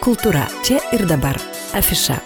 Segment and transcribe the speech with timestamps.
[0.00, 1.36] Kultūra čia ir dabar.
[1.76, 2.16] Afiša.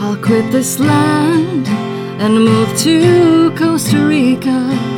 [0.00, 1.68] I'll quit this land
[2.18, 4.91] and move to Costa Rica.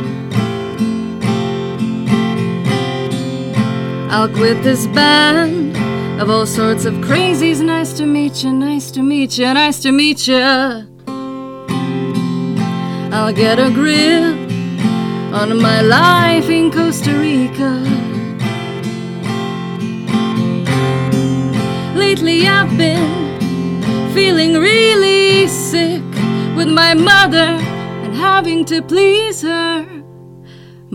[4.17, 5.75] I'll quit this band
[6.21, 7.61] of all sorts of crazies.
[7.61, 10.37] Nice to meet you, nice to meet you, nice to meet you.
[13.11, 14.37] I'll get a grip
[15.33, 17.71] on my life in Costa Rica.
[21.93, 26.03] Lately, I've been feeling really sick
[26.55, 27.49] with my mother
[28.05, 29.64] and having to please her.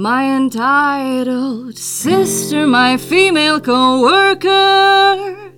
[0.01, 5.53] My entitled sister, my female co worker,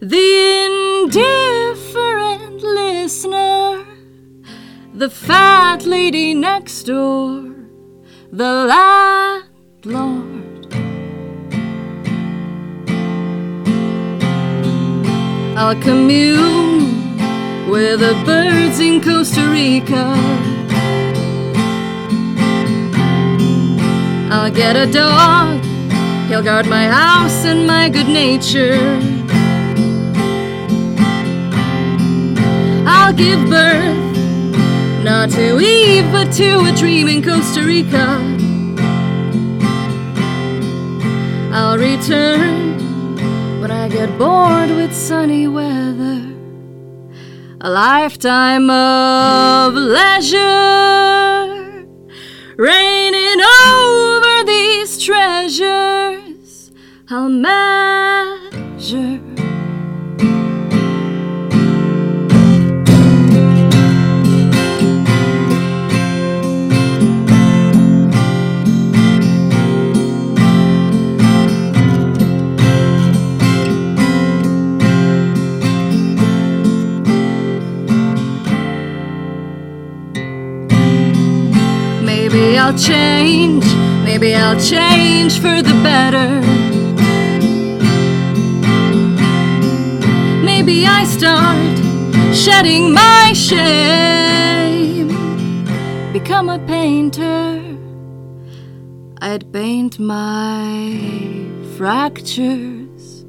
[0.00, 3.84] the indifferent listener,
[4.94, 7.54] the fat lady next door,
[8.32, 10.72] the landlord.
[15.58, 17.18] I'll commune
[17.68, 20.16] with the birds in Costa Rica.
[24.32, 25.60] I'll get a dog,
[26.28, 28.78] he'll guard my house and my good nature.
[32.86, 34.10] I'll give birth
[35.02, 38.06] not to Eve but to a dream in Costa Rica.
[41.52, 46.22] I'll return when I get bored with sunny weather.
[47.62, 50.70] A lifetime of leisure
[52.56, 53.99] reigning over
[55.00, 56.70] treasures.
[57.08, 59.29] I'll measure.
[82.70, 83.66] I'll change,
[84.04, 86.40] maybe I'll change for the better.
[90.44, 91.76] Maybe I start
[92.32, 95.08] shedding my shame,
[96.12, 97.60] become a painter.
[99.20, 100.96] I'd paint my
[101.76, 103.24] fractures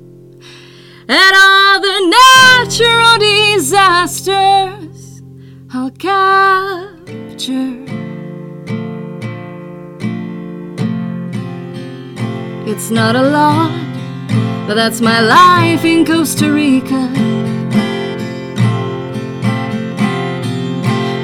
[1.08, 3.18] and all the natural
[3.58, 5.24] disasters
[5.74, 8.01] I'll capture.
[12.74, 13.70] It's not a lot,
[14.66, 17.10] but that's my life in Costa Rica.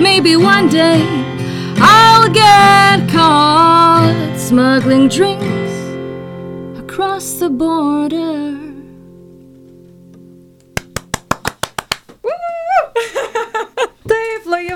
[0.01, 1.01] Maybe one day
[1.77, 5.73] I'll get caught smuggling drinks
[6.81, 8.66] across the border.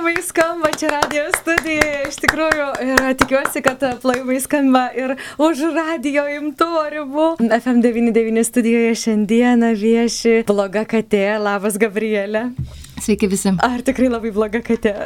[0.02, 1.98] Plojimai skamba čia radio studijoje.
[2.10, 7.28] Iš tikrųjų, ir tikiuosi, kad plojimai skamba ir už radio imtuvo ribų.
[7.46, 11.38] FM99 studijoje šiandieną vieši bloga katė.
[11.38, 12.48] Labas, Gabrielė.
[12.98, 13.54] Sveiki visi.
[13.62, 14.98] Ar tikrai labai bloga katė?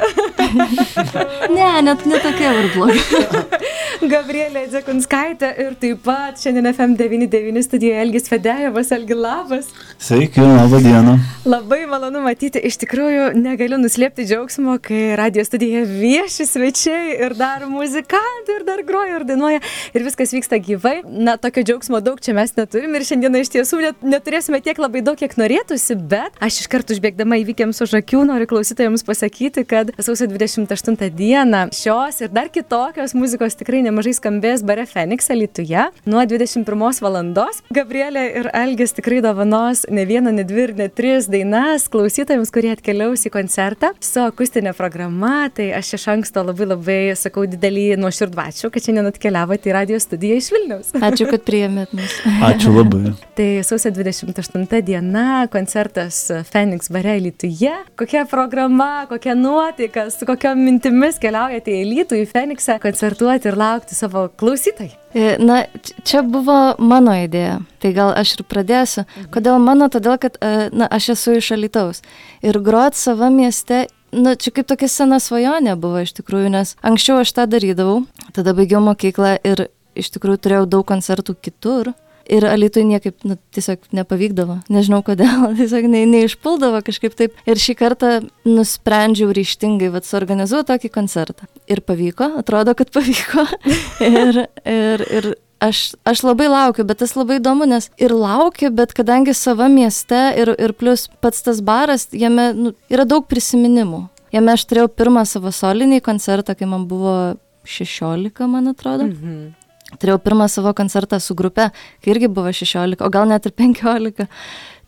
[1.56, 3.44] Ne, net netokia ir bloga.
[4.04, 9.70] Gabrielė Dzekunskaitė ir taip pat šiandien FM99 studijoje Elgis Fedėjevas, Elgi labas.
[10.02, 11.14] Sveiki, labą dieną.
[11.48, 17.64] Labai malonu matyti, iš tikrųjų negaliu nuslėpti džiaugsmo, kai radio studijoje vieši svečiai ir dar
[17.70, 19.62] muzikantai, ir dar groja, ir dainuoja,
[19.96, 20.98] ir viskas vyksta gyvai.
[21.06, 25.04] Na, tokio džiaugsmo daug čia mes neturim ir šiandieną iš tiesų net, neturėsime tiek labai
[25.06, 29.94] daug, kiek norėtųsi, bet aš iš karto užbėgdama įvykiams už akių noriu klausytojams pasakyti, kad
[29.96, 36.22] sausio 28 dieną šios ir dar kitokios muzikos tikrai nemažai skambės bare Feniks Lietuvoje nuo
[36.26, 37.62] 21 valandos.
[37.74, 42.72] Gabrielė ir Algis tikrai dovanos ne vieną, ne dvi ir ne tris dainas klausytojams, kurie
[42.74, 45.48] atkeliaus į koncertą su akustinė programa.
[45.54, 50.38] Tai aš iš anksto labai labai sakau didelį nuoširdvačių, kad šiandien atkeliavote į radio studiją
[50.40, 50.92] iš Vilniaus.
[50.96, 52.16] Ačiū, kad priėmėt mus.
[52.50, 53.14] Ačiū labai.
[53.36, 57.74] Tai sausio 28 diena, koncertas Phoenix bare Lietuvoje.
[57.98, 63.75] Kokia programa, kokia nuotaika, su kokiam mintimis keliaujate į Lietų, į Phoenixą koncertuoti ir laukti
[63.92, 64.94] savo klausytojų.
[65.14, 65.64] E, Na,
[66.04, 67.60] čia buvo mano idėja.
[67.82, 69.04] Tai gal aš ir pradėsiu.
[69.34, 69.88] Kodėl mano?
[69.92, 72.02] Todėl, kad, e, na, aš esu iš Alitaus.
[72.42, 77.20] Ir grot savo mieste, na, čia kaip tokia sena svajonė buvo iš tikrųjų, nes anksčiau
[77.20, 78.04] aš tą darydavau.
[78.32, 81.92] Tada baigiau mokyklą ir iš tikrųjų turėjau daug koncertų kitur.
[82.26, 84.58] Ir Alitui niekaip, nu, tiesiog nepavykdavo.
[84.72, 87.36] Nežinau kodėl, tiesiog ne, neišpuldavo kažkaip taip.
[87.46, 88.12] Ir šį kartą
[88.48, 91.46] nusprendžiau ryštingai, vad, suorganizuoti tokį koncertą.
[91.70, 93.46] Ir pavyko, atrodo, kad pavyko.
[94.10, 95.30] ir, ir, ir
[95.62, 100.18] aš, aš labai laukiu, bet tas labai įdomu, nes ir laukiu, bet kadangi sava mieste
[100.40, 104.06] ir, ir plus pats tas baras, jame nu, yra daug prisiminimų.
[104.34, 107.36] Jame aš turėjau pirmą savo solinį koncertą, kai man buvo
[107.66, 109.06] 16, man atrodo.
[109.06, 109.54] Mhm.
[109.94, 111.68] Turėjau pirmą savo koncertą su grupe,
[112.02, 114.26] kai irgi buvo 16, o gal net ir 15.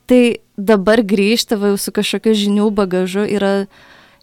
[0.09, 0.23] Tai
[0.57, 3.53] dabar grįžti va, su kažkokiu žinių bagažu yra,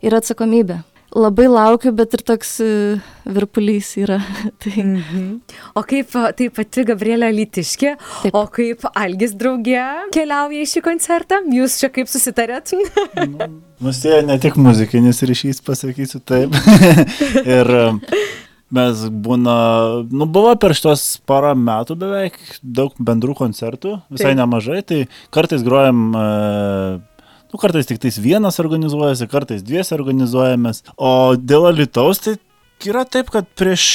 [0.03, 0.81] yra atsakomybė.
[1.15, 4.17] Labai laukiu, bet ir toks uh, virpulys yra.
[4.61, 4.73] tai.
[4.81, 5.29] Mhm.
[5.79, 7.93] O kaip tai pati Gabrielė Lytiškė,
[8.25, 8.35] Taip.
[8.35, 11.39] o kaip Algis draugė keliauja į šį koncertą?
[11.55, 12.75] Jūs čia kaip susitarėt?
[13.31, 13.47] nu,
[13.85, 16.59] Nusėja ne tik muzikinis ryšys, pasakysiu taip.
[17.59, 17.71] ir
[18.73, 19.55] mes būna,
[20.09, 24.39] nu buvo per šitos porą metų beveik daug bendrų koncertų, visai Taip.
[24.41, 24.99] nemažai, tai
[25.35, 26.25] kartais grojam, e,
[27.53, 32.37] nu kartais tik tais vienas organizuojasi, kartais dviesi organizuojamės, o dėl Alitaus tai
[32.89, 33.85] yra taip, kad prieš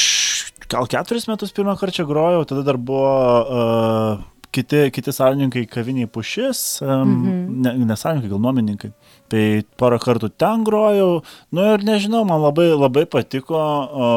[0.70, 3.10] gal keturis metus pirmą kartą grojau, tada dar buvo
[3.42, 4.22] uh,
[4.54, 7.48] kiti, kiti savininkai kaviniai pušis, um, mm -hmm.
[7.64, 8.92] ne, ne savininkai, gal nuomininkai.
[9.30, 9.44] Tai
[9.78, 11.20] porą kartų ten grojau,
[11.54, 14.08] nu ir nežinau, man labai, labai patiko, o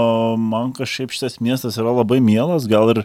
[0.42, 3.04] man kažkaip šitas miestas yra labai mielas, gal ir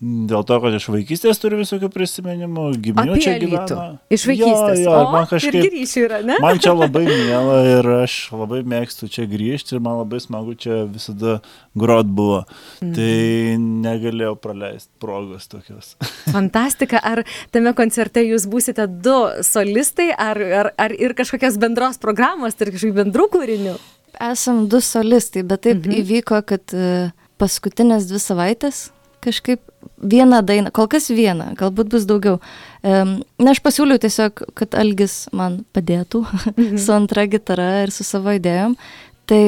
[0.00, 3.82] Dėl to, kad iš vaikystės turiu visokių prisiminimų, giminių čia gyvena.
[4.08, 4.78] Iš vaikystės.
[4.80, 5.66] Jo, jo, o, man kažkaip.
[6.00, 6.38] Yra, ne?
[6.40, 10.86] Man čia labai miela ir aš labai mėgstu čia grįžti ir man labai smagu čia
[10.88, 11.34] visada
[11.76, 12.38] grot buvo.
[12.80, 12.94] Mm.
[12.96, 13.10] Tai
[13.84, 15.90] negalėjau praleisti progos tokios.
[16.36, 17.02] Fantastika.
[17.04, 17.20] Ar
[17.52, 22.96] tame koncerte jūs būsite du solistai, ar, ar, ar ir kažkokios bendros programos, tai kažkokių
[23.02, 23.76] bendrų kūrinių?
[24.30, 26.00] Esam du solistai, bet taip mhm.
[26.00, 28.86] įvyko, kad uh, paskutinės dvi savaitės
[29.20, 29.60] kažkaip
[30.00, 32.40] vieną dainą, kol kas vieną, galbūt bus daugiau.
[32.82, 36.80] Na, aš pasiūliau tiesiog, kad Algis man padėtų mhm.
[36.80, 38.76] su antra gitara ir su savo idėjom.
[39.30, 39.42] Tai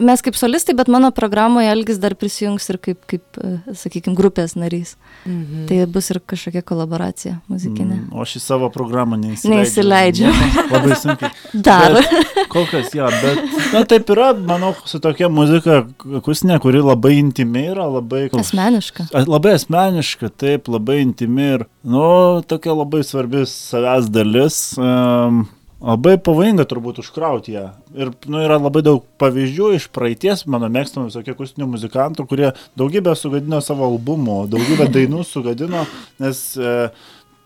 [0.00, 4.54] mes kaip solistai, bet mano programoje Elgis dar prisijungs ir kaip, kaip e, sakykime, grupės
[4.56, 4.94] narys.
[5.26, 5.66] Mhm.
[5.68, 7.98] Tai bus ir kažkokia kolaboracija muzikinė.
[7.98, 9.52] Mm, o aš į savo programą neįsileidžiu.
[9.52, 10.30] Neįsileidžiu.
[10.72, 11.32] Labai sunkiai.
[11.52, 11.98] Dar.
[11.98, 13.42] Bet, kol kas, ja, bet
[13.74, 15.82] na, taip yra, manau, su tokia muzika
[16.20, 18.26] akustinė, kuri labai intimi yra, labai...
[18.40, 19.10] Asmeniška.
[19.26, 22.06] Labai asmeniška, taip, labai intimi ir, nu,
[22.48, 24.62] tokia labai svarbi savęs dalis.
[24.80, 25.44] Um,
[25.86, 27.66] Labai pavojinga turbūt užkrauti ją.
[27.94, 32.48] Ir nu, yra labai daug pavyzdžių iš praeities, mano mėgstamų visokių akustinių muzikantų, kurie
[32.78, 35.84] daugybę sugadino savo albumų, daugybę dainų sugadino,
[36.22, 36.72] nes e,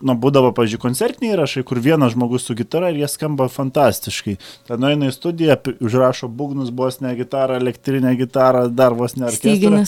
[0.05, 4.35] nu, būdavo, pažiūrėjau, koncertiniai įrašai, kur vienas žmogus su gitara ir jie skamba fantastiškai.
[4.69, 9.83] Ten nueina į studiją, užrašo būgnus, bosnę gitarą, elektrinę gitarą, dar vos ne orkestrą.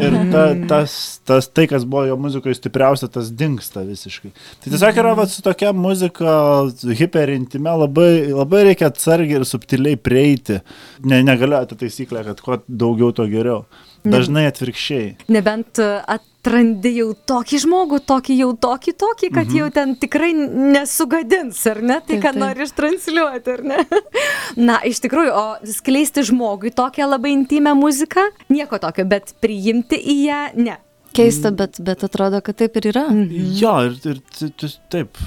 [0.00, 0.94] Ir ta, tas,
[1.28, 4.32] tas, tai, kas buvo jo muzikoje stipriausia, tas dinksta visiškai.
[4.62, 6.36] Tai tiesiog yra va, su tokia muzika
[6.98, 10.62] hiperintime, labai, labai reikia atsargiai ir subtiliai prieiti.
[11.08, 13.64] Ne, negalioja taisyklė, kad kuo daugiau, to geriau.
[14.12, 15.10] Dažnai atvirkščiai.
[15.34, 19.56] Nebent uh, atrandi jau tokį žmogų, tokį jau tokį, tokį, kad mhm.
[19.60, 22.00] jau ten tikrai nesugadins, ar ne?
[22.06, 23.86] Tai, ką nori ištransliuoti, ar ne?
[24.68, 30.20] Na, iš tikrųjų, o skleisti žmogui tokią labai intimę muziką, nieko tokio, bet priimti į
[30.26, 30.78] ją, ne.
[31.18, 33.08] Keista, bet, bet atrodo, kad taip ir yra.
[33.10, 33.50] Mhm.
[33.58, 33.96] Jo, ir,
[34.44, 35.18] ir taip,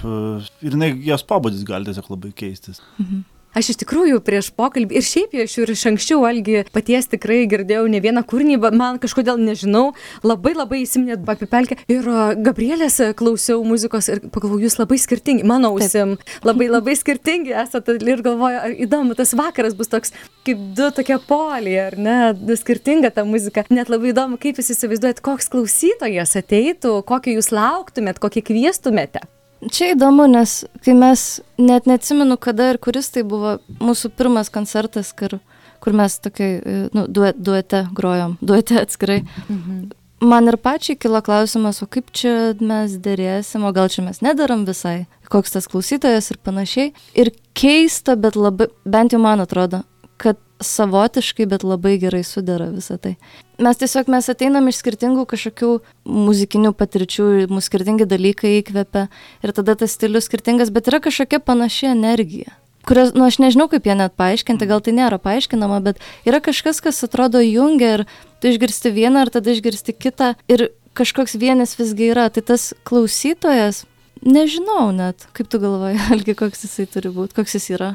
[0.63, 2.79] ir jinai, jos pabudis gali tiesiog labai keistis.
[3.01, 3.27] Mhm.
[3.51, 7.41] Aš iš tikrųjų prieš pokalbį ir šiaip jau aš ir iš anksčiau Algi paties tikrai
[7.51, 9.89] girdėjau ne vieną kūrinį, bet man kažkodėl nežinau,
[10.23, 11.75] labai labai įsiminė apie pelkę.
[11.91, 12.07] Ir
[12.45, 16.15] Gabrielės klausiau muzikos ir pagalvojau, jūs labai skirtingi, mano ausim,
[16.47, 20.15] labai labai skirtingi esate ir galvoju, ar įdomu, tas vakaras bus toks
[20.47, 22.17] kaip du tokie poliai, ar ne,
[22.55, 23.65] skirtinga ta muzika.
[23.67, 29.27] Net labai įdomu, kaip jūs įsivaizduojat, koks klausytojas ateitų, kokį jūs lauktumėt, kokį kvieštumėte.
[29.69, 35.11] Čia įdomu, nes kai mes, net neatsimenu, kada ir kuris tai buvo mūsų pirmas koncertas,
[35.13, 35.37] kur,
[35.83, 39.21] kur mes tokiai, e, nu, duet, duete grojom, duete atskirai.
[39.47, 39.81] Mhm.
[40.21, 44.67] Man ir pačiai kilo klausimas, o kaip čia mes dėrėsim, o gal čia mes nedarom
[44.67, 46.91] visai, koks tas klausytojas ir panašiai.
[47.17, 49.81] Ir keista, bet labai, bent jau man atrodo,
[50.21, 53.15] kad savotiškai, bet labai gerai sudera visą tai.
[53.61, 55.71] Mes tiesiog mes ateinam iš skirtingų kažkokių
[56.05, 59.07] muzikinių patirčių, mūsų skirtingi dalykai įkvepia
[59.41, 62.53] ir tada tas stilius skirtingas, bet yra kažkokia panaši energija.
[62.85, 66.81] Kurios, nu aš nežinau, kaip ją net paaiškinti, gal tai nėra paaiškinama, bet yra kažkas,
[66.81, 68.05] kas atrodo jungia ir
[68.41, 72.25] tu išgirsti vieną ir tada išgirsti kitą ir kažkoks vienas visgi yra.
[72.33, 73.83] Tai tas klausytojas,
[74.25, 77.91] nežinau net, kaip tu galvoji, Algi, koks jisai turi būti, koks jis yra.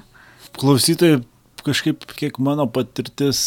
[0.57, 1.25] Klausytojai
[1.67, 3.45] kažkaip, kiek mano patirtis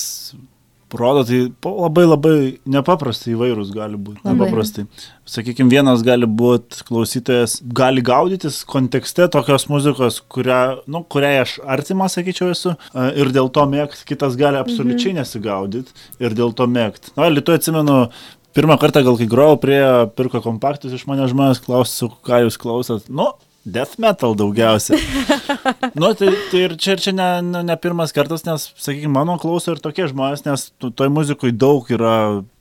[0.89, 2.35] rodo, tai labai labai
[2.65, 4.23] nepaprastai įvairūs gali būti.
[4.25, 4.87] Nepaprastai.
[5.29, 10.57] Sakykime, vienas gali būti klausytojas, gali gaudytis kontekste tokios muzikos, kurią,
[10.89, 12.73] nu, kuriai aš artimas, sakyčiau, esu,
[13.13, 15.19] ir dėl to mėgti, kitas gali absoliučiai Mhm.
[15.21, 15.93] nesigaudyti
[16.25, 17.13] ir dėl to mėgti.
[17.15, 17.99] Na, Lietuvoje atsimenu,
[18.57, 19.83] pirmą kartą gal kai grojau prie,
[20.17, 23.05] pirko kompaktus iš manęs žmonės klausiu, ką jūs klausot.
[23.13, 23.29] Nu,
[23.73, 24.99] death metal daugiausiai.
[25.99, 29.37] nu, tai, tai ir čia, ir čia ne, ne, ne pirmas kartas, nes, sakykime, mano
[29.41, 32.15] klauso ir tokie žmonės, nes toj muzikoje daug yra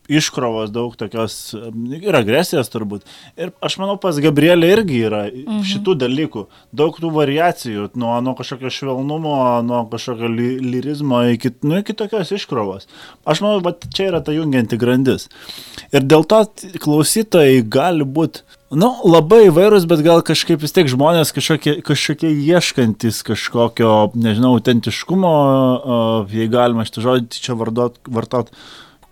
[0.08, 3.06] iškrovos, daug tokios em, ir agresijos turbūt.
[3.38, 5.62] Ir aš manau, pas Gabrielė irgi yra mhm.
[5.68, 6.44] šitų dalykų.
[6.80, 9.38] Daug tų variacijų, nuo, nuo kažkokio švelnumo,
[9.68, 12.88] nuo kažkokio ly, lyrizmo iki, nu, iki tokios iškrovos.
[13.28, 15.28] Aš manau, va, čia yra ta jungianti grandis.
[15.92, 16.44] Ir dėl to
[16.82, 23.22] klausytojai gali būti Nu, labai įvairūs, bet gal kažkaip vis tiek žmonės kažkokie, kažkokie ieškantis
[23.24, 25.30] kažkokio, nežinau, autentiškumo,
[26.28, 28.52] jei galima šitą žodį čia vardot, vartot,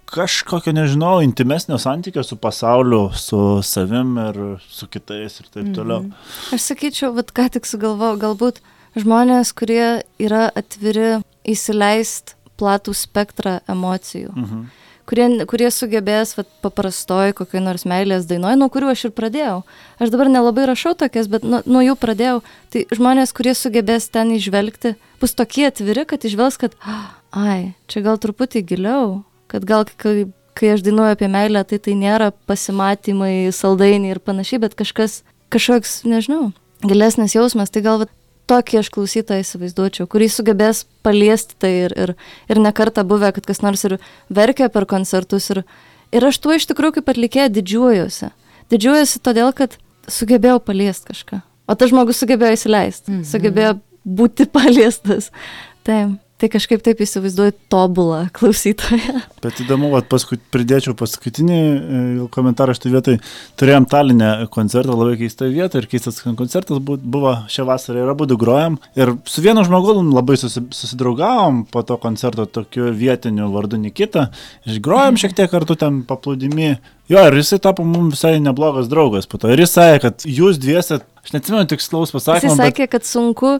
[0.06, 6.06] kažkokio, nežinau, intimesnio santykio su pasauliu, su savim ir su kitais ir taip toliau.
[6.06, 6.12] Mhm.
[6.54, 8.62] Aš sakyčiau, vat ką tik sugalvojau, galbūt
[8.96, 14.32] žmonės, kurie yra atviri įsileist platų spektrą emocijų.
[14.32, 14.66] Mhm.
[15.06, 19.60] Kurie, kurie sugebės vat, paprastoj kokioj nors meilės dainoj, nuo kurių aš ir pradėjau.
[20.02, 22.40] Aš dabar nelabai rašau tokias, bet nuo, nuo jų pradėjau.
[22.75, 28.02] Tai žmonės, kurie sugebės ten išvelgti, bus tokie atviri, kad išvels, kad, "Ah, ai, čia
[28.02, 29.22] gal truputį giliau,
[29.53, 30.26] kad gal kai,
[30.57, 35.21] kai aš dainuoju apie meilę, tai tai nėra pasimatymai, saldainiai ir panašiai, bet kažkas,
[35.55, 36.50] kažkoks, nežinau,
[36.85, 38.07] gilesnis jausmas, tai gal
[38.50, 42.15] tokį aš klausytoją įsivaizduočiau, kurį sugebės paliesti tai ir, ir,
[42.50, 43.97] ir nekarta buvę, kad kas nors ir
[44.31, 45.49] verkia per koncertus.
[45.55, 45.65] Ir,
[46.15, 48.31] ir aš tuo iš tikrųjų kaip atlikėja didžiuojuosi.
[48.73, 49.76] Didžiuojuosi todėl, kad
[50.11, 51.41] sugebėjau paliesti kažką.
[51.67, 53.26] O tas žmogus sugebėjo įsileisti, mhm.
[53.26, 53.75] sugebėjo
[54.07, 55.33] būti paliestas.
[55.87, 56.19] Taip.
[56.37, 59.23] Tai kažkaip taip įsivaizduoju tobulą klausytoją.
[59.40, 62.00] Bet įdomu, vat, paskut, pridėčiau paskutinį e,
[62.35, 63.16] komentarą šitą vietoj.
[63.57, 68.28] Turėjom Talinę koncertą, labai keistą vietą ir keistas koncertas bu- buvo šią vasarą ir abu
[68.37, 68.76] grojom.
[69.00, 74.26] Ir su vienu žmogum labai susi, susidraugavom po to koncerto tokiu vietiniu vardu Nikita.
[74.69, 76.75] Išgrojom šiek tiek kartu ten paplūdimi.
[77.09, 79.49] Jo, ir jisai tapo mums visai neblogas draugas po to.
[79.57, 83.57] Ir jis sakė, kad jūs dviese, aš neatsimenu tikslaus Jis pasakymo, bet sakė, kad sunku,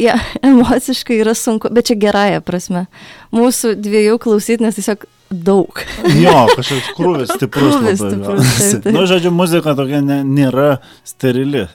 [0.00, 0.16] ja,
[0.48, 2.86] emociškai yra sunku, bet čia gerąją prasme.
[3.34, 5.80] Mūsų dviejų klausyti, nes tiesiog daug.
[6.20, 7.76] Jo, kažkoks krūvis stiprus.
[7.76, 8.92] Krūvis stiprus, taip, taip.
[8.96, 10.74] Nu, žodžiu, muzika tokia ne, nėra
[11.08, 11.66] sterili.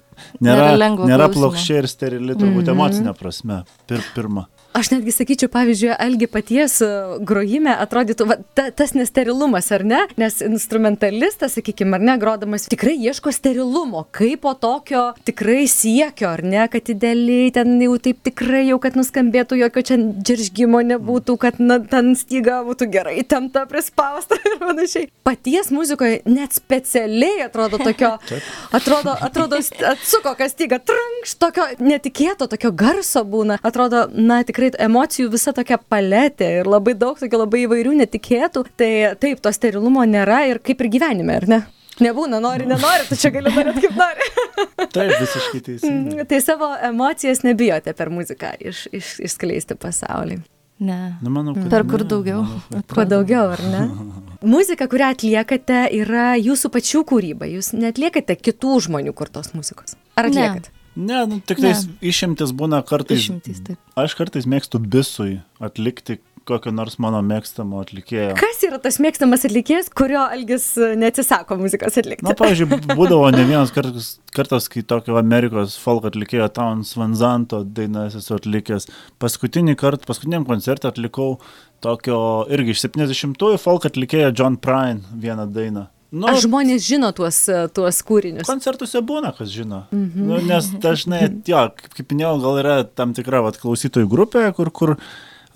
[0.41, 2.73] Nėra, Nėra nėra plokščia ir sterili, turbūt Mhm.
[2.73, 3.63] emocinė prasme.
[3.89, 4.47] Pir, pirma.
[4.77, 6.87] Aš netgi sakyčiau, pavyzdžiui, Algi paties e,
[7.25, 10.03] grojime atrodytų va, ta, tas nesterilumas, ar ne?
[10.21, 16.43] Nes instrumentalistas, sakykime, ar ne, grodamas tikrai ieško sterilumo, kaip po tokio tikrai siekio, ar
[16.45, 21.57] ne, kad idealiai ten jau taip tikrai jau, kad nuskambėtų, jokio čia džiržgimo nebūtų, kad
[21.57, 25.09] na, ten styga būtų gerai temta prispausta ir panašiai.
[25.25, 28.13] Paties muzikoje net specialiai atrodo tokio,
[28.77, 29.57] atrodo, atrodo,
[29.95, 33.57] atsuko kastygą, trankš, tokio netikėto, tokio garso būna.
[33.65, 38.65] Atrodo, na tikrai emocijų visa tokia paletė ir labai daug tokių labai įvairių netikėtų.
[38.77, 41.61] Tai taip, to sterilumo nėra ir kaip ir gyvenime, ar ne?
[42.03, 44.27] Nebūna, nori, nenori, tu čia gali daryti kaip nori.
[44.93, 46.25] Taip, visiškai teisingai.
[46.29, 50.37] tai savo emocijas nebijote per muziką iš, iš, išskleisti pasaulį.
[50.85, 50.97] Ne.
[51.25, 52.43] Nu, manau, kad Per kur ne, daugiau?
[52.45, 53.81] manau, kad- Kuo daugiau, ar ne?
[54.53, 57.49] Muzika, kurią atliekate, yra jūsų pačių kūryba.
[57.49, 59.97] Jūs netliekate kitų žmonių kurtos muzikos.
[60.13, 60.69] Ar atliekat?
[60.69, 63.21] Ne, nu, tik tais išimtis būna kartais.
[63.21, 63.81] Išimtys, taip.
[63.97, 68.35] Aš kartais mėgstu bisui atlikti kokio nors mano mėgstamo atlikėjo.
[68.39, 72.25] Kas yra tas mėgstamas atlikėjas, kurio Algis e, neatsisako muzikos atlikti?
[72.25, 77.63] Na, pavyzdžiui, būdavo ne vienas kartas, kartas kai tokio Amerikos folk atlikėjo Towns Van Zanto
[77.65, 78.87] dainas esu atlikęs.
[79.21, 81.35] Paskutinį kartą, paskutiniam koncertą atlikau
[81.83, 82.19] tokio
[82.53, 85.87] irgi iš 70-ųjų folk atlikėjo John Prine vieną dainą.
[86.07, 88.47] Nu, Ar žmonės žino tuos, e, tuos kūrinius?
[88.47, 89.83] koncertuose būna, kas žino.
[89.91, 90.27] Mhm.
[90.29, 94.93] Nu, nes dažnai, jo, kaip, minėjau, gal yra tam tikra vat, klausytojų grupė, kur, kur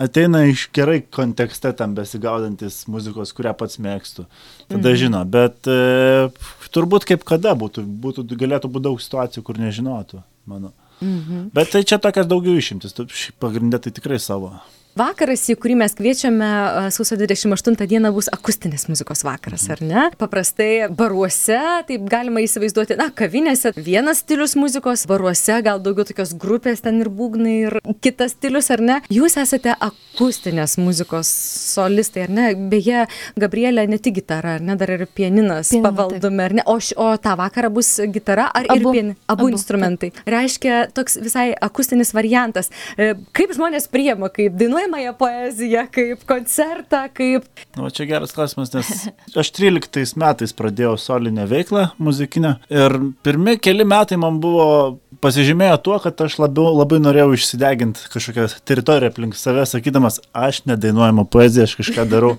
[0.01, 4.27] ateina iš gerai kontekste tam besigaudantis muzikos, kurią pats mėgstu.
[4.67, 4.99] Tada mhm.
[4.99, 6.27] žino, bet e,
[6.75, 10.19] turbūt kaip kada būtų, būtų, galėtų būti daug situacijų, kur nežinotų,
[10.51, 10.75] manau.
[10.99, 11.47] Mhm.
[11.55, 12.93] Bet tai čia tokias daugiau išimtis,
[13.41, 14.57] pagrindė tai tikrai savo.
[14.91, 16.47] Vakaras, į kurį mes kviečiame
[16.91, 20.01] sausio 28 dieną, bus akustinės muzikos vakaras, ar ne?
[20.19, 21.55] Paprastai baruose,
[21.87, 27.07] taip galima įsivaizduoti, na, kavinėse vienas stilius muzikos, baruose gal daugiau tokios grupės ten ir
[27.07, 28.97] būgnai ir kitas stilius, ar ne?
[29.15, 31.31] Jūs esate akustinės muzikos
[31.71, 32.49] solistai, ar ne?
[32.73, 33.05] Beje,
[33.39, 36.67] Gabrielė ne tik gitara, ar ne, dar ir pianinas Pianinu, pavaldume, ar ne?
[36.67, 38.91] O, š- o tą vakarą bus gitara ar Abu.
[38.91, 39.23] ir pianinas?
[39.31, 40.11] Abu, Abu, instrumentai.
[40.27, 42.67] Reiškia, toks visai akustinis variantas.
[42.99, 47.45] E, Kaip žmonės priema, kaip dainuoja dainuojamąją poeziją, kaip koncertą, kaip...
[47.77, 53.85] Nu, čia geras klausimas, nes aš 13 metais pradėjau solinę veiklą muzikinę ir pirmi keli
[53.85, 59.63] metai man buvo pasižymėjo tuo, kad aš labiau, labai norėjau išsideginti kažkokią teritoriją aplink save,
[59.69, 62.31] sakydamas, aš nedainuojama poezija, aš kažką darau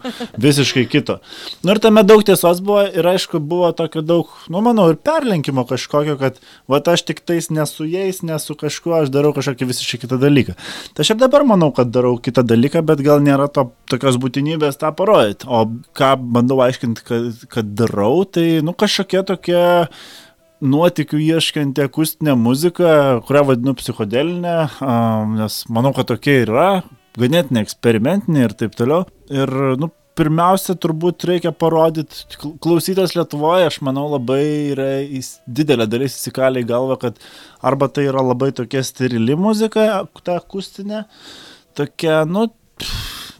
[0.42, 1.18] visiškai kito.
[1.62, 5.64] Nu ir tame daug tiesos buvo ir aišku buvo tokio daug, nu manau, ir perlenkimo
[5.68, 10.18] kažkokio, kad va aš tik tais nesu jais, nesu kažkuo, aš darau kažkokį visiškai kitą
[10.22, 10.56] dalyką.
[10.92, 14.80] Tai aš ir dabar manau, kad darau kitą dalyką, bet gal nėra to, tokios būtinybės
[14.82, 15.46] tą parodyti.
[15.46, 15.64] O
[15.98, 19.62] ką bandau aiškinti, kad, kad darau, tai nu kažkokie tokie
[20.62, 22.92] nuotikių ieškanti akustinė muzika,
[23.26, 24.56] kurią vadinu psichodelinė,
[25.34, 26.68] nes manau, kad tokia yra,
[27.18, 29.04] ganėtinai eksperimentinė ir taip toliau.
[29.32, 29.50] Ir,
[29.80, 34.42] nu, pirmiausia, turbūt reikia parodyti, klausytas Lietuvoje, aš manau, labai
[34.74, 34.90] yra
[35.46, 37.22] didelė dalis įsikalė į galvą, kad
[37.64, 41.06] arba tai yra labai tokia sterili muzika, ta akustinė,
[41.78, 42.46] tokia, nu,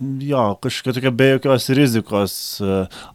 [0.00, 2.38] jo, kažkokia tokia be jokios rizikos,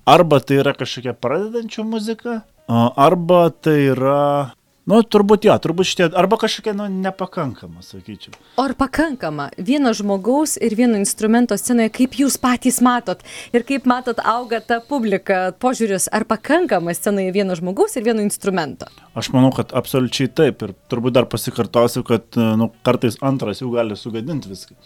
[0.08, 4.57] arba tai yra kažkokia pradedančių muzika, Arba tai yra
[4.88, 8.38] Nu, turbūt jo, turbūt šitie, arba kažkokia, nu, nepakankama, sakyčiau.
[8.55, 13.19] O ar pakankama vieno žmogaus ir vieno instrumento scenoje, kaip jūs patys matot
[13.51, 18.88] ir kaip matot auga ta publika, požiūris, ar pakankama scenoje vieno žmogaus ir vieno instrumento?
[19.19, 24.00] Aš manau, kad absoliučiai taip ir turbūt dar pasikartosiu, kad, nu, kartais antras jau gali
[24.00, 24.77] sugadinti viską.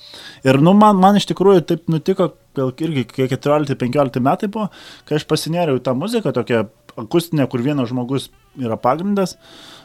[0.49, 4.71] Ir, nu, man, man iš tikrųjų taip nutiko, gal irgi 14-15 metai buvo,
[5.05, 6.65] kai aš pasinėriau tą muziką, tokią
[6.99, 8.29] akustinę, kur vienas žmogus
[8.59, 9.37] yra pagrindas.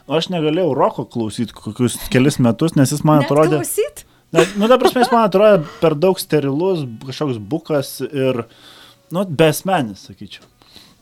[0.06, 3.60] Nu, aš negalėjau roko klausyti kokius kelis metus, nes jis man atrodė...
[3.62, 4.04] Klausyt?
[4.34, 8.44] Ne, nu, ta prasme, jis man atrodė per daug sterilus, kažkoks bukas ir,
[9.14, 10.46] nu, besmenis, sakyčiau.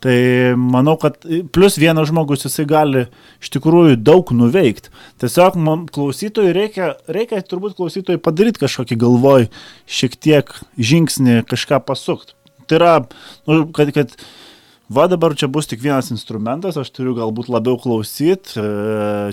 [0.04, 1.14] Tai manau, kad
[1.56, 3.06] plus vienas žmogus jisai gali
[3.40, 4.90] iš tikrųjų daug nuveikti.
[5.22, 9.46] Tiesiog man klausytojui reikia, reikia turbūt klausytojui padaryti kažkokį galvoj,
[9.88, 12.36] šiek tiek žingsnį kažką pasukti.
[12.68, 12.92] Tai yra,
[13.48, 14.12] nu, kad, kad
[14.88, 18.64] va dabar čia bus tik vienas instrumentas, aš turiu galbūt labiau klausyti, e,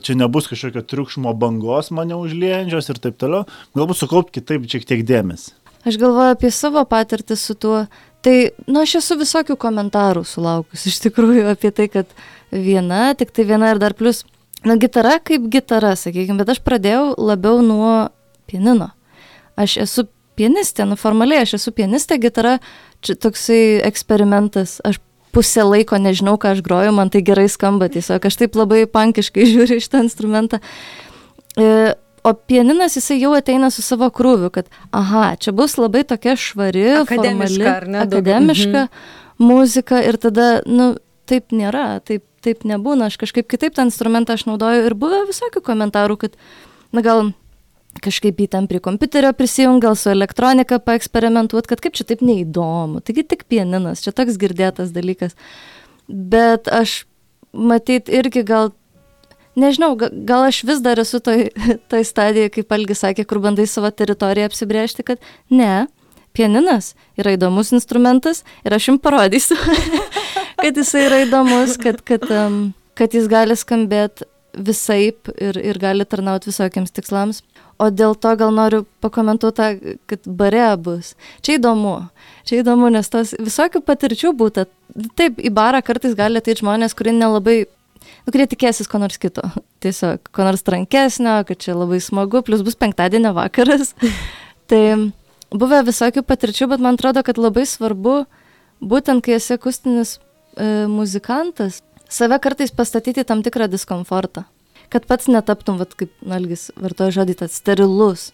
[0.04, 5.04] čia nebus kažkokio triukšmo bangos mane užliejančios ir taip toliau, galbūt sukaupti kitaip šiek tiek
[5.08, 5.58] dėmesį.
[5.88, 7.86] Aš galvoju apie savo patirtį su tuo.
[8.22, 8.36] Tai,
[8.70, 12.10] nu, aš esu visokių komentarų sulaukus, iš tikrųjų, apie tai, kad
[12.54, 14.22] viena, tik tai viena ir dar plus,
[14.62, 17.96] na, gitara kaip gitara, sakykime, bet aš pradėjau labiau nuo
[18.46, 18.92] pianino.
[19.58, 20.06] Aš esu
[20.38, 22.60] pianistė, nu, formaliai aš esu pianistė, gitara,
[23.02, 25.02] čia toksai eksperimentas, aš
[25.34, 29.48] pusę laiko nežinau, ką aš groju, man tai gerai skamba, tiesiog aš taip labai pankiškai
[29.54, 30.62] žiūriu šitą instrumentą.
[31.60, 36.36] E, o pianinas jisai jau ateina su savo krūviu, kad, aha, čia bus labai tokia
[36.40, 39.48] švari, akademiška, formali, ne, akademiška mhm.
[39.52, 40.94] muzika ir tada, nu,
[41.30, 45.64] taip nėra, taip, taip nebūna, aš kažkaip kitaip tą instrumentą aš naudoju ir buvo visokių
[45.66, 46.38] komentarų, kad,
[46.94, 47.32] na gal
[48.00, 53.02] kažkaip jį ten prie kompiuterio prisijungi, gal su elektronika paeksperimentuot, kad kaip čia taip neįdomu.
[53.04, 55.36] Taigi tik pianinas, čia toks girdėtas dalykas.
[56.08, 57.02] Bet aš
[57.52, 58.72] matyt irgi gal,
[59.60, 61.50] nežinau, gal aš vis dar esu toj,
[61.92, 65.88] toj stadijoje, kaip Algis sakė, kur bandai savo teritoriją apsibriežti, kad ne,
[66.36, 69.58] pianinas yra įdomus instrumentas ir aš jums parodysiu,
[70.64, 72.62] kad jisai yra įdomus, kad, kad, um,
[72.98, 77.42] kad jis gali skambėti visaip ir, ir gali tarnauti visokiams tikslams.
[77.82, 81.16] O dėl to gal noriu pakomentuoti kad bare bus.
[81.42, 81.96] Čia įdomu.
[82.46, 84.68] Čia įdomu, nes tos visokių patirčių būtų.
[85.18, 89.48] Taip, į barą kartais gali ateiti žmonės, kurie nelabai, nu, kurie tikėsis ko nors kito.
[89.84, 93.96] Tiesiog, ko nors trankesnio, kad čia labai smagu, plus bus penktadienio vakaras.
[94.70, 94.84] tai
[95.50, 98.20] buvę visokių patirčių, bet man atrodo, kad labai svarbu,
[98.94, 104.46] būtent kai esi akustinis e, muzikantas, save kartais pastatyti tam tikrą diskomfortą
[104.92, 108.30] kad pats netaptum, vat, kaip Nalgis vartoja žodį, tas sterilus.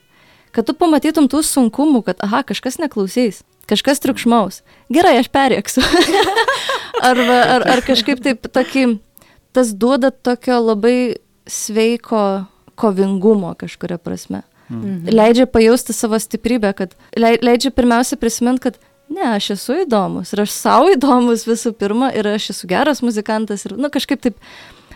[0.55, 4.63] Kad tu pamatytum tų sunkumų, kad, aha, kažkas neklausys, kažkas triukšmaus.
[4.93, 5.83] Gerai, aš perėksiu.
[7.09, 8.97] Arba, ar, ar kažkaip taip tokį,
[9.53, 10.97] tas duoda tokio labai
[11.47, 14.43] sveiko kovingumo kažkuria prasme.
[14.69, 15.07] Mhm.
[15.13, 20.55] Leidžia pajausti savo stiprybę, kad leidžia pirmiausia prisiminti, kad ne, aš esu įdomus ir aš
[20.55, 24.41] savo įdomus visų pirma ir aš esu geras muzikantas ir, na, nu, kažkaip taip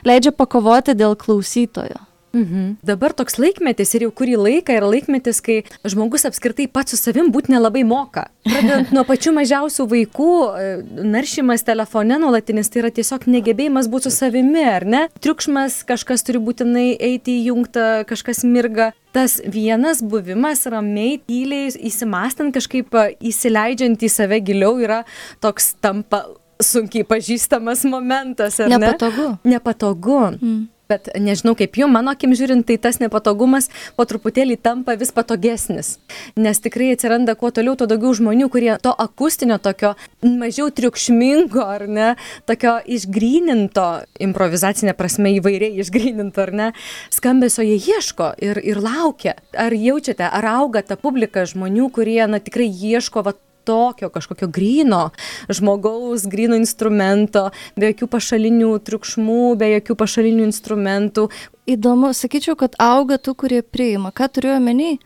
[0.08, 2.12] leidžia pakovoti dėl klausytojo.
[2.32, 2.78] Mhm.
[2.84, 7.28] Dabar toks laikmetis ir jau kurį laiką yra laikmetis, kai žmogus apskritai pats su savim
[7.34, 8.30] būti nelabai moka.
[8.48, 10.70] Pradedant nuo pačių mažiausių vaikų, e,
[11.12, 15.04] naršymas telefone nuolatinis tai yra tiesiog negebėjimas būti su savimi, ar ne?
[15.20, 18.94] Triukšmas, kažkas turi būtinai eiti įjungta, kažkas mirga.
[19.12, 25.04] Tas vienas buvimas ramiai, tyliai, įsimastant kažkaip e, įsileidžiant į save giliau yra
[25.44, 26.30] toks tampa
[26.66, 28.60] sunkiai pažįstamas momentas.
[28.62, 29.34] Nepatogu.
[29.44, 29.56] Ne?
[29.56, 30.22] Nepatogu.
[30.38, 30.62] Mm.
[30.92, 35.94] Bet nežinau kaip jums, mano akim žiūrint, tai tas nepatogumas po truputėlį tampa vis patogesnis.
[36.36, 39.94] Nes tikrai atsiranda kuo toliau, tuo daugiau žmonių, kurie to akustinio, tokio
[40.26, 42.10] mažiau triukšmingo, ar ne,
[42.50, 43.86] tokio išgryninto,
[44.28, 46.68] improvizacinė prasme įvairiai išgryninto, ar ne,
[47.14, 49.38] skambesio jie ieško ir, ir laukia.
[49.56, 53.38] Ar jaučiate, ar auga ta publika žmonių, kurie, na, tikrai ieško, va,
[53.72, 55.04] tokio kažkokio gryno
[55.50, 61.30] žmogaus, gryno instrumento, be jokių pašalinių triukšmų, be jokių pašalinių instrumentų.
[61.72, 64.12] Įdomu, sakyčiau, kad auga tų, kurie priima.
[64.16, 64.98] Ką turiu omeny?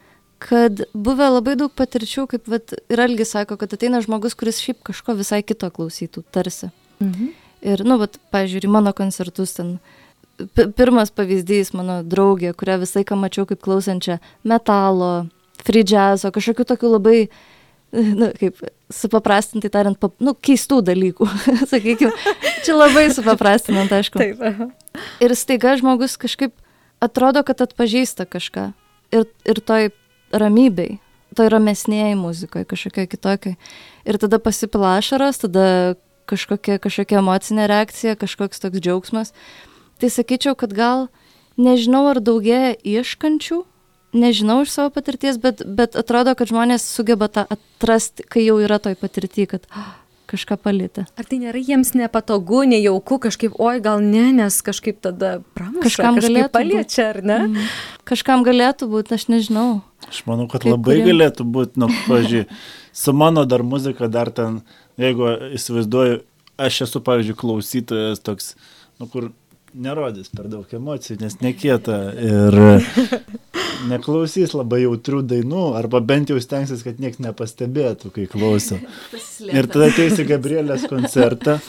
[0.45, 4.81] kad buvę labai daug patirčių, kaip vat, ir Algis sako, kad ateina žmogus, kuris šiaip
[4.85, 6.69] kažko visai kito klausytų, tarsi.
[6.99, 7.29] Mhm.
[7.65, 9.77] Ir, nu, vat, pažiūrėjau, mano koncertus ten.
[10.75, 15.29] Pirmas pavyzdys mano draugė, kurią visą laiką mačiau kaip klausančią metalo,
[15.63, 17.37] free jazzo, kažkokių tokių labai uh,
[18.19, 18.59] nu, kaip
[18.93, 21.27] supaprastintai tariant, pap, nu, keistų dalykų,
[21.71, 22.11] sakykime.
[22.65, 24.21] Čia labai supaprastinant, aišku.
[24.21, 24.41] Taip.
[24.43, 24.69] Aha.
[25.23, 26.55] Ir staiga žmogus kažkaip
[27.03, 28.69] atrodo, kad atpažįsta kažką.
[29.15, 29.91] Ir, ir toj
[30.35, 30.97] ramybei,
[31.37, 33.59] toj ramesnėjai muzikoje, kažkokiai kitokiai.
[34.07, 35.67] Ir tada pasipilašaras, tada
[36.29, 39.33] kažkokia, kažkokia emocinė reakcija, kažkoks toks džiaugsmas.
[40.01, 41.07] Tai sakyčiau, kad gal
[41.61, 43.61] nežinau, ar daugėja ieškančių
[44.15, 48.79] nežinau iš savo patirties, bet, bet atrodo, kad žmonės sugeba tą atrasti, kai jau yra
[48.81, 49.91] toj patirti, kad oh,
[50.31, 51.05] kažką palėtė.
[51.19, 56.19] Ar tai nėra jiems nepatogu, nejauku, kažkaip, oi gal ne, nes kažkaip tada pramuša, kažkam
[56.23, 57.39] galėtų paliečia, ar ne?
[57.49, 57.69] Mm.
[58.07, 59.69] Kažkam galėtų būti, aš nežinau.
[60.09, 61.11] Aš manau, kad Kaip labai kuriem...
[61.11, 62.59] galėtų būti, nu, pažiūrėjau,
[62.95, 64.61] su mano dar muzika dar ten,
[65.01, 66.21] jeigu įsivaizduoju,
[66.65, 68.53] aš esu, pavyzdžiui, klausytojas toks,
[69.01, 69.33] nu, kur
[69.75, 72.59] nerodys per daug emocijų, nes nekieta ir
[73.89, 78.79] neklausys labai jautrių dainų, arba bent jau stengsis, kad niekas nepastebėtų, kai klauso.
[79.57, 81.59] Ir tada ateisi Gabrielės koncertą.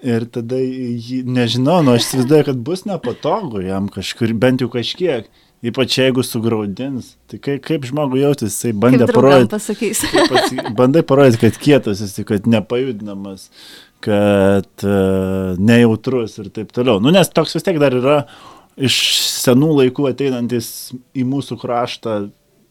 [0.00, 5.28] Ir tada, jį, nežinau, nu aš įsivaizduoju, kad bus nepatogu jam kažkur, bent jau kažkiek.
[5.60, 7.14] Ypač jeigu sugraudins.
[7.28, 10.62] Tai kaip, kaip žmogui jautis, jisai bandė parodyti.
[10.78, 13.50] Bandai parodyti, kad kietas esi, kad nepajudinamas,
[14.00, 16.96] kad uh, nejautrus ir taip toliau.
[17.04, 18.16] Nu, nes toks vis tiek dar yra
[18.80, 18.96] iš
[19.40, 22.16] senų laikų ateinantis į mūsų kraštą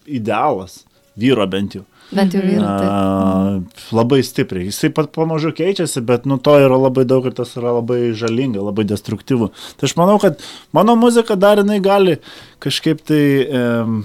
[0.10, 0.84] idealas,
[1.20, 1.86] vyro bent jau.
[2.10, 2.66] Bent jau vyro.
[2.66, 3.82] Tai.
[3.94, 4.70] Labai stipriai.
[4.72, 8.64] Jisai pat pamažu keičiasi, bet nu to yra labai daug ir tas yra labai žalinga,
[8.66, 9.52] labai destruktyvu.
[9.78, 10.42] Tai aš manau, kad
[10.76, 12.18] mano muzika dar jinai gali
[12.64, 14.00] kažkaip tai um,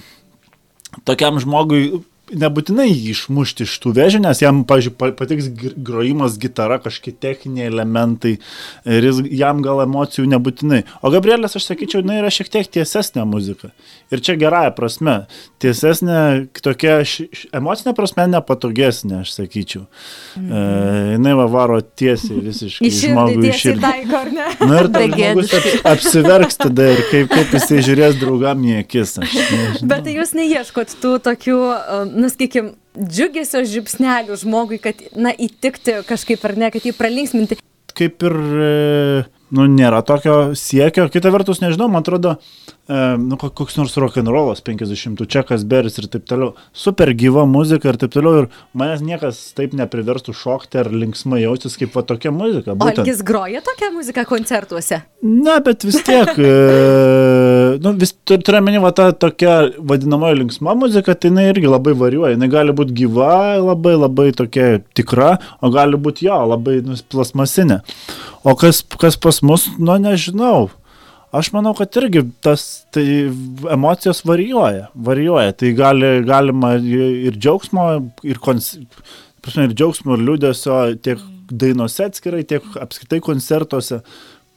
[1.09, 7.13] tokiam žmogui nebūtinai jį išmušti iš tų vėžių, nes jam, pažiūrėjau, patiks grojimas, gitara, kažkokie
[7.21, 8.37] techniniai elementai
[8.89, 10.83] ir jis, jam gal emocijų nebūtinai.
[11.05, 13.73] O Gabrielės, aš sakyčiau, jinai yra šiek tiek tiesesnė muzika.
[14.13, 15.17] Ir čia gerąją prasme.
[15.63, 16.19] Tiesesnė,
[16.65, 19.85] tokia š, emocinė prasme nepatogesnė, aš sakyčiau.
[20.39, 20.49] Mhm.
[20.49, 23.93] E, jinai va varo tiesiai visiškai žmogui iš širdį.
[24.65, 29.17] Na ir tai žmogus ap, apsiverks tada ir kaip, kaip jisai žiūrės draugam į akis.
[29.21, 29.37] Aš,
[29.85, 36.01] Bet tai jūs neieškot tų tokių um, nu, sakykim, džiugesio žipsnelių žmogui, kad, na, įtikti
[36.09, 37.59] kažkaip ar ne, kad jį pralinksminti.
[37.95, 41.07] Kaip ir, e, nu, nėra tokio siekio.
[41.13, 42.35] Kita vertus, nežinau, man atrodo,
[42.89, 46.55] e, nu, koks nors rock'n'rollas 50, Čekas Beris ir taip toliau.
[46.77, 48.45] Super gyva muzika ir taip toliau.
[48.45, 52.75] Ir manęs niekas taip nepriverstų šokti ar linksmai jaustis kaip va tokia muzika.
[52.75, 53.05] Būtent.
[53.05, 55.01] O jis groja tokią muziką koncertuose?
[55.25, 56.35] Ne, bet vis tiek.
[56.35, 61.95] e, nu, vis turiu meni, va ta tokia vadinamoji linksma muzika, tai jinai irgi labai
[61.99, 62.35] varijuoja.
[62.35, 67.83] Jinai gali būti gyva, labai labai tokia tikra, o gali būti jo, labai nu, plasmasinė.
[68.45, 70.69] O kas, kas pas mus, nu nežinau.
[71.35, 73.05] Aš manau, kad irgi tas tai
[73.73, 75.55] emocijos varijuoja, varijuoja.
[75.59, 77.87] Tai gali, galima ir džiaugsmo,
[78.23, 78.75] ir, kons,
[79.43, 84.03] prasme, ir džiaugsmo, ir liūdėsio tiek dainuose atskirai, tiek apskritai koncertuose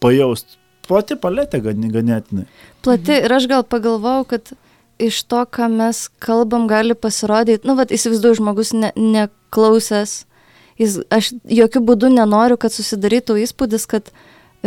[0.03, 0.59] pajausti.
[0.87, 2.45] Plati paletė ganėtinai.
[2.85, 4.53] Plati ir aš gal pagalvojau, kad
[5.01, 10.21] iš to, ką mes kalbam, gali pasirodyti, nu, vad, įsivaizduoju, žmogus ne, neklausęs,
[10.77, 14.11] jis, aš jokių būdų nenoriu, kad susidarytų įspūdis, kad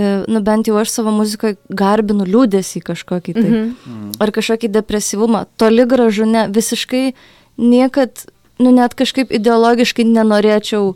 [0.00, 3.48] E, nu bent jau aš savo muzikoje garbinu liūdėsi kažkokį tai.
[3.50, 4.12] Mhm.
[4.22, 5.44] Ar kažkokį depresyvumą.
[5.58, 7.10] Toli gražu, ne, visiškai
[7.58, 8.26] niekad,
[8.62, 10.94] nu net kažkaip ideologiškai nenorėčiau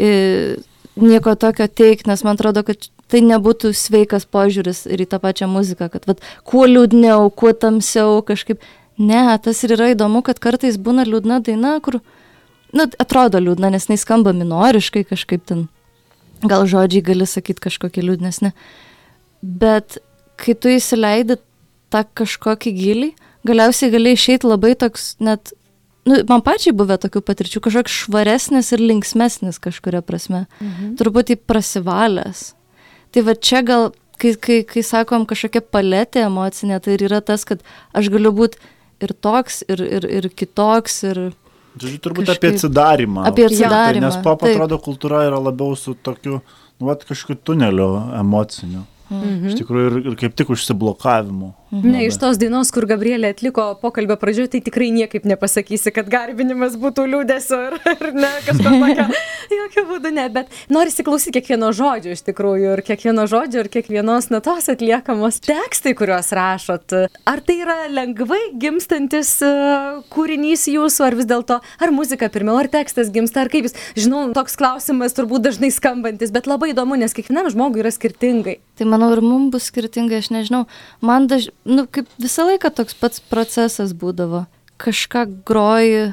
[0.00, 0.56] e,
[0.96, 5.50] nieko tokio teikti, nes man atrodo, kad tai nebūtų sveikas požiūris ir į tą pačią
[5.50, 8.62] muziką, kad vat, kuo liūdniau, kuo tamsiau kažkaip.
[9.00, 12.02] Ne, tas ir yra įdomu, kad kartais būna liūdna daina, kur,
[12.76, 15.68] nu, atrodo liūdna, nes jis skamba minoriškai kažkaip ten
[16.46, 18.52] gal žodžiai gali sakyti kažkokie liūdnesni,
[19.42, 19.98] bet
[20.40, 21.36] kai tu įsileidi
[21.92, 23.10] tą kažkokį gilį,
[23.48, 25.52] galiausiai gali išeiti labai toks net,
[26.08, 30.94] nu, man pačiai buvę tokių patirčių, kažkoks švaresnis ir linksmesnis kažkuria prasme, mhm.
[31.00, 32.50] truputį prasivalęs.
[33.10, 37.44] Tai va čia gal kai, kai, kai sakom kažkokia paletė emocinė, tai ir yra tas,
[37.48, 37.64] kad
[37.96, 38.60] aš galiu būti
[39.00, 41.22] ir toks, ir, ir, ir kitoks, ir...
[41.78, 43.26] Žodžiu, turbūt Kažkaip- apie atsidarimą.
[43.26, 44.56] Apie apskritai, atsidarymą, Nes pop taip.
[44.56, 46.40] atrodo kultūra yra labiau su tokiu,
[46.80, 48.86] nu, vat, kažkokiu tuneliu emociniu.
[49.10, 49.46] Mhm.
[49.50, 51.48] Iš tikrųjų, ir, ir kaip tik užsiblokavimu.
[51.82, 56.76] Ne, iš tos dainos, kur Gabrielė atliko pokalbio pradžioje, tai tikrai niekaip nepasakysi, kad garbinimas
[56.78, 59.08] būtų liūdėsio ir, ir ne, kažko tokio.
[59.60, 64.30] Jokių būdų ne, bet nori įsiklausyti kiekvieno žodžio iš tikrųjų ir kiekvieno žodžio ir kiekvienos
[64.32, 66.94] natos atliekamos tekstai, kuriuos rašot.
[67.28, 69.50] Ar tai yra lengvai gimstantis e,
[70.14, 73.76] kūrinys jūsų, ar vis dėlto, ar muzika pirmiau, ar tekstas gimsta, ar kaip jūs?
[73.98, 78.58] Žinau, toks klausimas turbūt dažnai skambantis, bet labai įdomu, nes kiekvienam žmogui yra skirtingai.
[78.80, 80.64] Tai manau ir mums bus skirtingai, aš nežinau.
[81.04, 81.50] Man daž...
[81.68, 84.46] nu, kaip visą laiką toks pats procesas būdavo.
[84.80, 86.12] Kažką groji,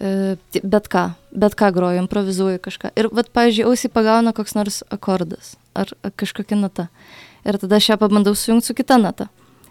[0.00, 2.90] e, bet ką, bet ką groji, improvizuoji kažką.
[2.96, 6.88] Ir, vad, pavyzdžiui, ausį pagauna koks nors akordas ar kažkokia nata.
[7.46, 9.28] Ir tada aš ją pabandau sujungti su kita nata.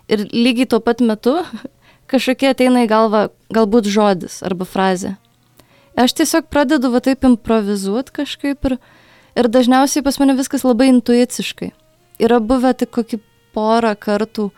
[0.08, 1.40] Ir lygiai tuo pat metu
[2.12, 5.16] kažkokie ateina į galvą galbūt žodis arba frazė.
[5.96, 8.78] Aš tiesiog pradedu va taip improvizuoti kažkaip ir,
[9.40, 11.72] ir dažniausiai pas mane viskas labai intuiciškai.
[12.20, 13.20] Yra buvę tik kokį
[13.56, 14.50] porą kartų,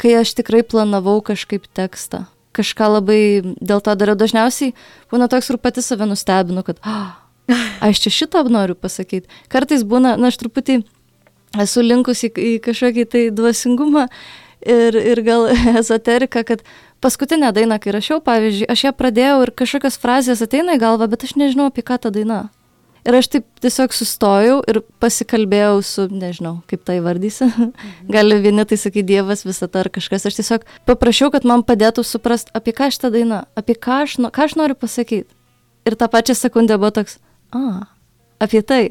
[0.00, 2.24] kai aš tikrai planavau kažkaip tekstą.
[2.58, 3.20] Kažką labai
[3.62, 4.18] dėl to dariau.
[4.18, 4.74] Dažniausiai
[5.12, 7.22] būna toks, kur pati save nustebinu, kad "Ah,
[7.80, 9.28] aš čia šitą noriu pasakyti.
[9.48, 10.82] Kartais būna, na, aš truputį
[11.62, 14.08] esu linkusi į kažkokį tai dvasingumą
[14.66, 15.48] ir, ir gal
[15.80, 16.62] ezoteriką, kad
[17.00, 21.24] paskutinę dainą, kai rašiau, pavyzdžiui, aš ją pradėjau ir kažkokios frazės ateina į galvą, bet
[21.24, 22.48] aš nežinau, apie ką ta daina.
[23.08, 27.46] Ir aš taip tiesiog sustojau ir pasikalbėjau su, nežinau, kaip tai vardysi.
[28.12, 30.26] Gali vieni tai sakyti Dievas, visata ar kažkas.
[30.28, 34.32] Aš tiesiog paprašiau, kad man padėtų suprasti, apie ką šitą dainą, apie ką aš, no,
[34.34, 35.24] ką aš noriu pasakyti.
[35.88, 37.16] Ir tą pačią sekundę buvo toks,
[37.56, 37.86] a,
[38.44, 38.82] apie tai.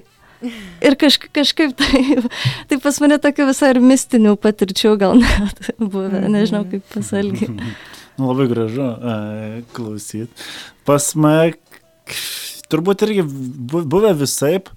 [0.85, 2.01] Ir kažkaip, kažkaip tai,
[2.69, 7.53] tai pas mane tokių visai ir mistinių patirčių gal net buvę, nežinau kaip pasalgiai.
[8.17, 9.15] Nu, labai gražu e,
[9.77, 10.45] klausyt.
[10.89, 11.51] Pas mane
[12.71, 14.71] turbūt irgi bu- buvę visaip.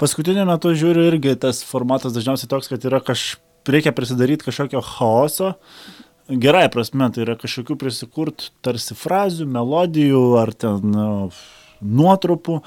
[0.00, 5.54] Paskutiniu metu žiūriu irgi tas formatas dažniausiai toks, kad yra kaž, reikia prisidaryti kažkokio chaoso.
[6.26, 11.08] Gerai prasme, tai yra kažkokių prisikurt tarsi frazių, melodijų ar ten nu,
[11.80, 12.60] nuotrupų.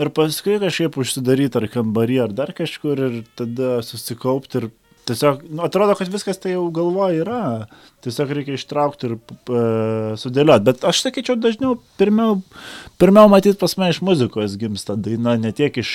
[0.00, 4.70] Ir paskui kažkaip užsidaryti ar kambarį, ar dar kažkur ir tada susikaupti ir
[5.08, 7.40] tiesiog, nu, atrodo, kad viskas tai jau galvoje yra.
[8.04, 9.62] Tiesiog reikia ištraukti ir e,
[10.20, 10.66] sudėlioti.
[10.66, 12.40] Bet aš sakyčiau, dažniau pirmiau,
[13.00, 15.94] pirmiau matyti pas mane iš muzikos gimsta daina, ne tiek iš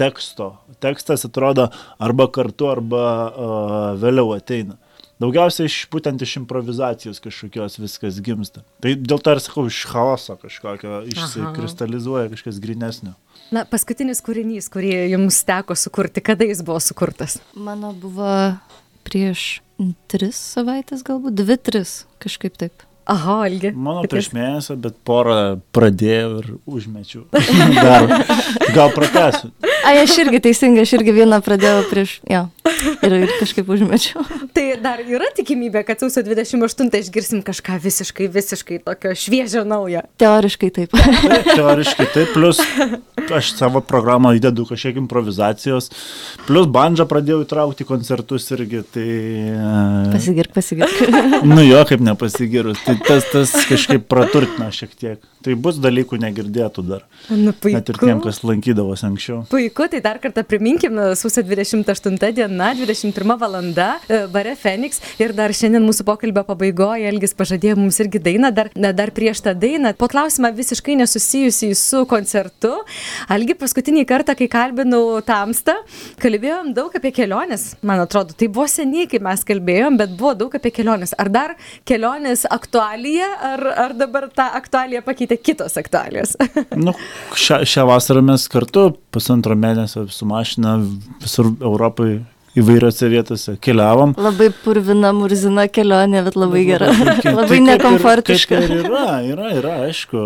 [0.00, 0.54] teksto.
[0.80, 1.68] Tekstas atrodo
[2.00, 4.78] arba kartu, arba uh, vėliau ateina.
[5.20, 8.62] Daugiausiai iš būtent iš improvizacijos kažkokios viskas gimsta.
[8.80, 13.12] Tai dėl to ir sakau, iš chaoso kažkokio išsikristalizuoja kažkas grinesnio.
[13.52, 17.36] Na, paskutinis kūrinys, kurį jums teko sukurti, kada jis buvo sukurtas?
[17.52, 18.30] Mano buvo
[19.04, 19.60] prieš
[20.08, 22.86] tris savaitės, galbūt dvi, tris, kažkaip taip.
[23.10, 23.72] Aha, Algi.
[23.74, 27.24] Mano prieš mėnesį, bet porą pradėjau ir užmečiau.
[27.80, 28.06] Dar,
[28.76, 29.50] gal pratęsiu.
[29.86, 32.42] Ai, aš irgi teisingai, aš irgi vieną pradėjau prieš, jo,
[33.06, 34.24] ir, ir kažkaip užmečiau.
[34.56, 40.02] Tai dar yra tikimybė, kad sausio 28 išgirsim kažką visiškai, visiškai tokio šviežio naujo.
[40.20, 40.96] Teoriškai taip.
[40.98, 42.60] Taip, teoriškai taip, plus
[43.30, 45.90] aš savo programą įdedu kažkiek improvizacijos,
[46.48, 49.06] plus bandžą pradėjau įtraukti koncertus irgi, tai...
[49.54, 51.44] e, Pasigirk, pasigirk.
[51.46, 55.22] Nu jo, kaip nepasigirus, tai tas, tas kažkaip praturtina šiek tiek.
[55.40, 57.06] Tai bus dalykų negirdėtų dar.
[57.30, 57.78] Nu, puiku.
[57.78, 59.38] Net ir tiem, kas lankydavosi anksčiau.
[59.48, 65.00] Puiku, tai dar kartą priminkim, sausio 28 diena, 21 valanda, e, bare Feniks.
[65.20, 69.42] Ir dar šiandien mūsų pokalbio pabaigoje Elgis pažadėjo mums irgi dainą, dar, na, dar prieš
[69.44, 69.92] tą dainą.
[69.98, 72.72] Po klausimą visiškai nesusijusį su koncertu.
[73.30, 75.76] Algi paskutinį kartą, kai kalbinau Tamstą,
[76.22, 77.76] kalbėjom daug apie keliones.
[77.82, 81.14] Man atrodo, tai buvo seniai, kai mes kalbėjom, bet buvo daug apie keliones.
[81.20, 81.56] Ar dar
[81.88, 86.36] kelionės aktualija, ar, ar dabar tą aktualiją pakeitė kitos aktualijos?
[86.80, 86.94] Nu,
[87.36, 90.78] šią, šią vasarą mes kartu pusantro mėnesio su mašina
[91.22, 92.20] visur Europai
[92.58, 94.16] įvairiose vietose keliavom.
[94.18, 96.88] Labai purvina, murzina kelionė, bet labai gera.
[97.22, 98.58] Tai labai kaip ir- nekomfortiška.
[98.58, 100.18] kaip Ir yra, yra, yra, aišku,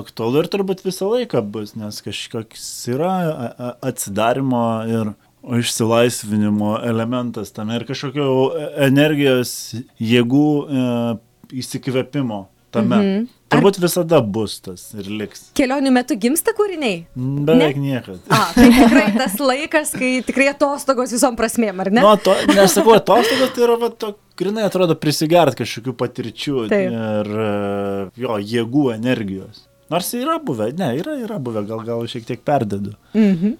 [0.00, 3.12] aktualu ir turbūt visą laiką bus, nes kažkoks yra
[3.84, 5.12] atsidarimo ir
[5.60, 8.26] išsilaisvinimo elementas tame ir kažkokio
[8.88, 9.52] energijos
[10.02, 10.86] jėgų e,
[11.60, 12.96] įsikvėpimo tame.
[12.96, 13.26] Mhm.
[13.46, 15.50] Turbūt visada bus tas ir liks.
[15.58, 17.04] Kelionių metu gimsta kūriniai?
[17.14, 18.18] Beveik niekada.
[18.26, 22.02] A, tai tikrai tas laikas, kai tikrai atostogos visom prasmėm, ar ne?
[22.02, 26.98] Nu, to, nesakau, atostogos tai yra, va, to, grinai atrodo, prisigert kažkokių patirčių Taip.
[26.98, 27.54] ir e,
[28.24, 29.62] jo, jėgų, energijos.
[29.90, 32.96] Nors yra buvę, ne, yra, yra buvę, gal gal šiek tiek perdedu.
[33.14, 33.52] Mhm.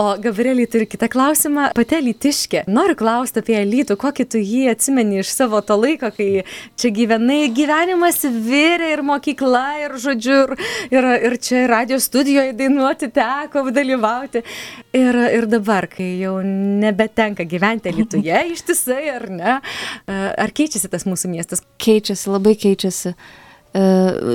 [0.00, 1.66] O Gabrielį turi kitą klausimą.
[1.76, 2.62] Pati Lytiškė.
[2.72, 6.46] Noriu klausti apie Lytų, kokį tu jį atsimeni iš savo to laiko, kai
[6.80, 10.56] čia gyvenai, gyvenimas virė ir mokykla, ir žodžiu, ir,
[10.96, 14.42] ir, ir čia radio studijoje dainuoti teko, dalyvauti.
[14.96, 19.58] Ir, ir dabar, kai jau nebetenka gyventi Lytuje ištisai, ar ne?
[20.08, 21.60] Ar keičiasi tas mūsų miestas?
[21.76, 23.12] Keičiasi, labai keičiasi.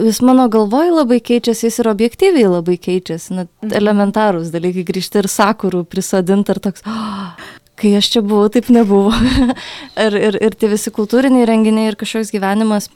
[0.06, 3.40] Vis mano galvoj labai keičiasi, jis ir objektyviai labai keičiasi.
[3.40, 3.76] Net mhm.
[3.82, 9.12] elementarūs dalykai grįžti ir sakurų prisadinti ir toks, oh, kai aš čia buvau, taip nebuvo.
[10.06, 12.92] ir, ir, ir tie visi kultūriniai renginiai ir kažkoks gyvenimas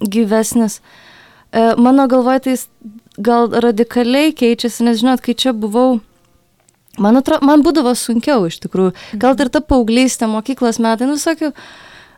[0.00, 0.80] gyvesnis.
[1.54, 2.66] Mano galvoj tai jis
[3.22, 6.00] gal radikaliai keičiasi, nes žinot, kai čia buvau,
[6.98, 8.94] man, atro, man būdavo sunkiau iš tikrųjų.
[9.22, 11.52] Gal ir ta paauglystė, mokyklos metai, nu sakiau,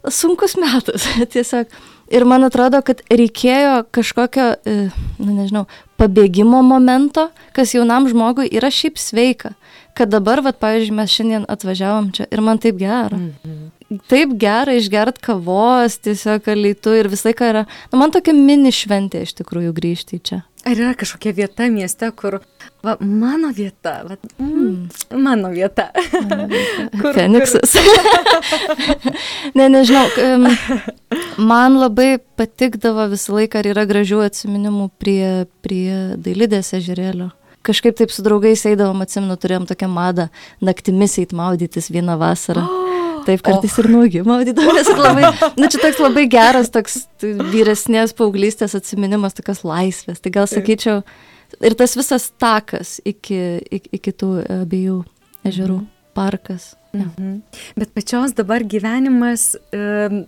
[0.08, 1.68] sunkus metas tiesiog
[2.12, 4.74] Ir man atrodo, kad reikėjo kažkokio, e,
[5.18, 5.64] na nežinau,
[5.98, 9.56] pabėgimo momento, kas jaunam žmogui yra šiaip sveika.
[9.96, 13.16] Kad dabar, vad, pavyzdžiui, mes šiandien atvažiavom čia ir man taip gera.
[13.16, 13.98] Mm -hmm.
[14.10, 17.64] Taip gera išgert kavos, tiesiog kalytų ir visai ką yra.
[17.92, 20.42] Na, man tokia mini šventė iš tikrųjų grįžti čia.
[20.66, 22.40] Ar yra kažkokia vieta mieste, kur,
[22.82, 25.92] va, mano vieta, va, mm, mano vieta.
[27.00, 27.76] kur, Feniksas.
[27.76, 29.12] Kur...
[29.58, 30.08] ne, nežinau,
[31.38, 37.30] man labai patikdavo visą laiką, ar yra gražių atsiminimų prie, prie dailidės ežerėlio.
[37.66, 40.28] Kažkaip taip su draugais eidavom, atsimenu, turėjom tokią madą
[40.62, 42.66] naktimis eit maudytis vieną vasarą.
[42.76, 42.85] Oh
[43.26, 43.82] Taip, kartais oh.
[43.82, 44.90] ir nuogi maudydavomės.
[44.94, 50.22] Labai, nu, čia toks labai geras, toks vyresnės paauglystės atsiminimas, tokios laisvės.
[50.22, 51.02] Tai gal sakyčiau,
[51.58, 55.00] ir tas visas takas iki, iki, iki tų abiejų
[55.46, 56.10] ežerų, mhm.
[56.16, 56.74] parkas.
[56.96, 57.40] Mhm.
[57.76, 59.54] Bet pačios dabar gyvenimas,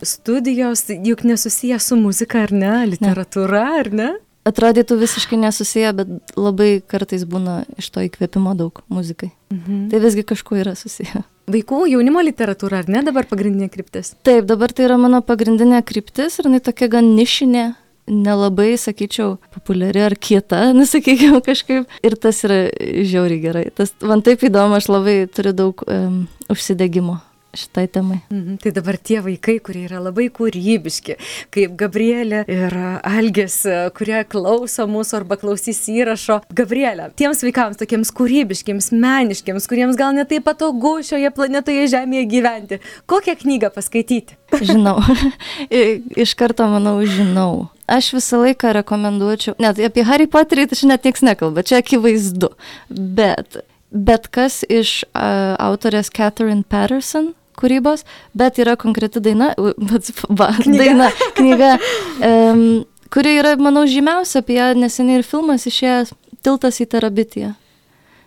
[0.02, 3.78] studijos juk nesusiję su muzika, ar ne, literatūra, ne.
[3.84, 4.10] ar ne?
[4.48, 9.32] Atrodytų visiškai nesusiję, bet labai kartais būna iš to įkvėpimo daug muzikai.
[9.52, 9.88] Mhm.
[9.92, 11.24] Tai visgi kažkuo yra susiję.
[11.48, 14.12] Vaikų jaunimo literatūra, ar ne dabar pagrindinė kryptis?
[14.26, 17.70] Taip, dabar tai yra mano pagrindinė kryptis ir jinai tokia gan nišinė,
[18.08, 21.88] nelabai, sakyčiau, populiari ar kieta, nesakykime kažkaip.
[22.04, 22.66] Ir tas yra
[23.04, 23.64] žiauriai gerai.
[23.76, 27.20] Tas man taip įdomu, aš labai turiu daug um, užsidegimo
[27.56, 28.20] šitai temai.
[28.30, 31.16] Mhm, tai dabar tie vaikai, kurie yra labai kūrybiški,
[31.54, 32.74] kaip Gabrielė ir
[33.06, 33.60] Algis,
[33.96, 36.40] kurie klauso mūsų arba klausys įrašo.
[36.54, 43.38] Gabrielė, tiems vaikams, tokiems kūrybiškiams, meniškiams, kuriems gal netai patogu šioje planetoje Žemėje gyventi, kokią
[43.40, 44.36] knygą paskaityti?
[44.52, 44.98] Žinau,
[46.24, 47.68] iš karto manau, žinau.
[47.88, 52.52] Aš visą laiką rekomenduočiau, net apie Harry Potterį tai net niekas nekalba, čia akivaizdu,
[52.92, 58.04] bet bet kas iš uh, autorės Catherine Patterson, kūrybos,
[58.38, 60.78] bet yra konkreti daina, va, knyga.
[60.78, 61.70] daina, knyga,
[62.22, 62.64] um,
[63.14, 67.56] kuri yra, manau, žymiausia apie ją neseniai ir filmas išėjęs Tiltas į Terabitiją.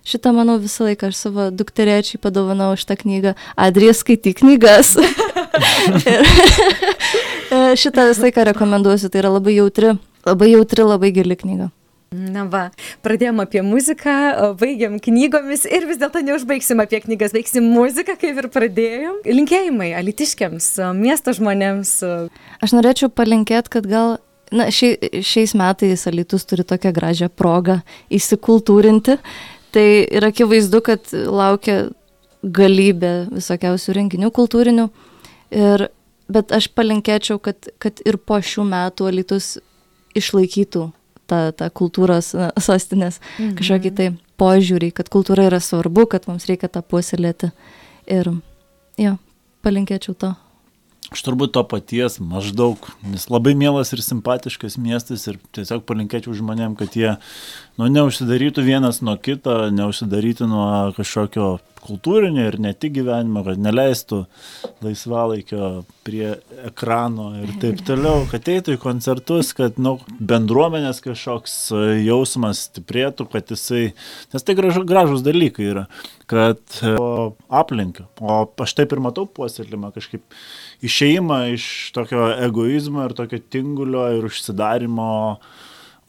[0.04, 3.36] Šitą, manau, visą laiką aš savo dukterėčiai padovanau šitą knygą.
[3.56, 4.98] Adrija skaityk knygas.
[7.82, 9.94] šitą visą laiką rekomenduosiu, tai yra labai jautri,
[10.28, 11.70] labai jautri, labai gili knyga.
[12.12, 12.66] Na va,
[13.08, 14.14] pradėjom apie muziką,
[14.60, 19.22] baigiam knygomis ir vis dėlto neužbaigsim apie knygas, baigsim muziką, kaip ir pradėjom.
[19.24, 20.68] Linkėjimai alitiškiams,
[21.00, 21.94] miesto žmonėms.
[22.60, 24.20] Aš norėčiau palinkėti, kad gal
[24.52, 27.78] Na, šia, šiais metais Alitus turi tokią gražią progą
[28.12, 29.16] įsikultūrinti.
[29.72, 31.86] Tai yra akivaizdu, kad laukia
[32.44, 34.90] galybė visokiausių renginių kultūrinių.
[35.56, 35.88] Ir,
[36.28, 39.54] bet aš palinkėčiau, kad, kad ir po šių metų Alitus
[40.20, 40.90] išlaikytų
[41.30, 42.34] tą, tą kultūros
[42.68, 43.56] sostinės mhm.
[43.60, 44.08] kažkokį tai
[44.42, 47.52] požiūrį, kad kultūra yra svarbu, kad mums reikia tą puoselėti.
[48.12, 48.32] Ir
[49.00, 49.18] jo,
[49.66, 50.34] palinkėčiau to.
[51.12, 56.78] Aš turbūt to paties maždaug, nes labai mielas ir simpatiškas miestas ir tiesiog palinkėčiau žmonėm,
[56.80, 57.18] kad jie
[57.76, 64.22] nu, neužsidarytų vienas nuo kito, neužsidarytų nuo kažkokio kultūrinio ir ne tik gyvenimo, kad neleistų
[64.86, 65.72] laisvalaikio
[66.06, 66.36] prie
[66.70, 71.58] ekrano ir taip toliau, kad eitų į koncertus, kad nu, bendruomenės kažkoks
[72.06, 73.92] jausmas stiprėtų, kad jisai,
[74.34, 75.88] nes tai gražu, gražus dalykai yra,
[76.32, 80.24] kad o, aplinka, o aš taip ir matau puoselėjimą kažkaip
[80.86, 81.66] išeimą iš
[81.96, 85.12] tokio egoizmo ir tokio tingulio ir užsidarimo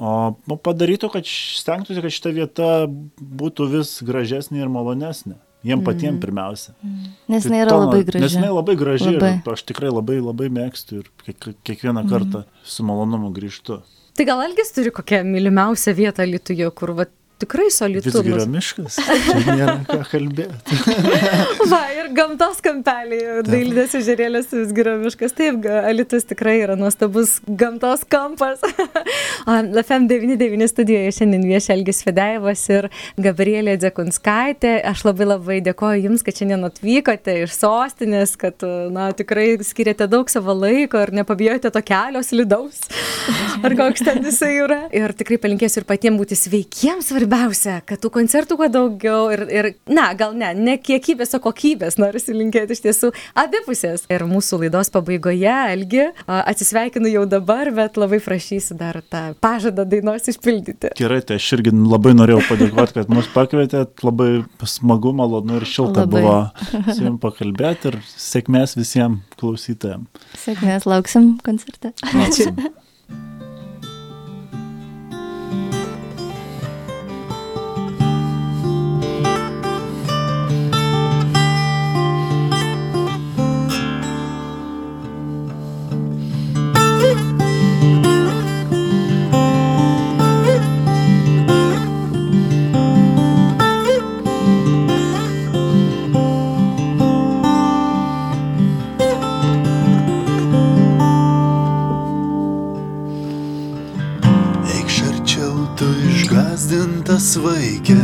[0.02, 0.12] o
[0.50, 5.38] nu, padarytų, kad stengtųsi, kad šita vieta būtų vis gražesnė ir malonesnė.
[5.62, 5.86] Jiem mm.
[5.86, 6.72] patiems pirmiausia.
[6.82, 7.10] Mm.
[7.30, 8.22] Nes jinai yra labai graži.
[8.24, 9.32] Nes jinai labai graži labai.
[9.38, 12.08] ir aš tikrai labai labai mėgstu ir kiekvieną mm.
[12.10, 13.78] kartą su malonumu grįžtu.
[14.18, 17.06] Tai gal Algis turi kokią mylimiausią vietą Lietuvoje, kur va,
[17.42, 18.16] tikrai solitumas.
[18.16, 20.78] Visgi yra miškas, čia nėra ką kalbėti.
[21.72, 25.34] Va, ir gamtos kampelį, dailidės ežerėlės Visgirio miškas.
[25.38, 28.62] Taip, Alitus tikrai yra nuostabus gamtos kampas.
[29.46, 32.88] FM99 studijoje šiandien viešia Elgis Fedėjevas ir
[33.22, 34.74] Gabrielė Dzekunskaitė.
[34.92, 38.62] Aš labai labai dėkoju Jums, kad šiandien atvykote iš sostinės, kad
[38.92, 42.82] na, tikrai skiriate daug savo laiko ir nepabijote to kelio slidaus.
[43.62, 44.80] Ar koks ten jisai yra.
[44.94, 47.31] Ir tikrai palinkėsiu ir patiems būti sveikiems svarbiausia,
[47.88, 52.20] kad tų koncertų kuo daugiau ir, ir na, gal ne, ne kiekybės, o kokybės noriu
[52.36, 54.04] linkėti iš tiesų abipusės.
[54.12, 60.28] Ir mūsų laidos pabaigoje, Elgi, atsisveikinu jau dabar, bet labai prašysiu dar tą pažadą dainos
[60.32, 60.92] išpildyti.
[60.98, 64.30] Gerai, tai aš irgi labai norėjau padėkoti, kad mus pakvietėt, labai
[64.68, 66.22] smagu, malonu ir šilta labai.
[66.22, 70.28] buvo su jums pakalbėti ir sėkmės visiems klausytojams.
[70.44, 71.94] Sėkmės, lauksim koncerte.
[72.12, 72.52] Ačiū.
[107.20, 107.98] Svaigė,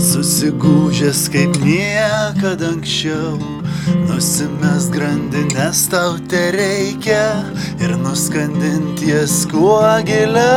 [0.00, 3.38] susigūžęs kaip niekada anksčiau.
[4.08, 7.24] Nusimes grandinės tau te reikia
[7.82, 10.54] ir nuskandinti jas kuo giliau.